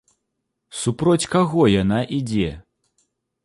[0.83, 2.51] Супроць каго яна ідзе?